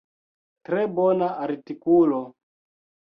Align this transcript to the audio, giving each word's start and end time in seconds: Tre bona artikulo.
Tre 0.69 0.85
bona 0.99 1.27
artikulo. 1.47 2.23